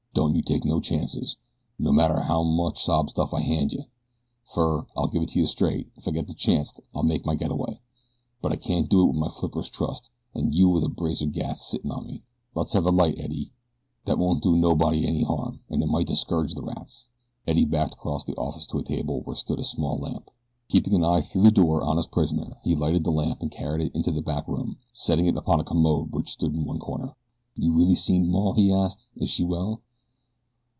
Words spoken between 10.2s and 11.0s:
an' you wit a